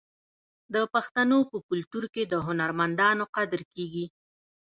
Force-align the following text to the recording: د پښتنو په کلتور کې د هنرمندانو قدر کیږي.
د 0.73 0.75
پښتنو 0.93 1.37
په 1.49 1.57
کلتور 1.69 2.03
کې 2.13 2.23
د 2.31 2.33
هنرمندانو 2.47 3.23
قدر 3.35 3.61
کیږي. 3.75 4.05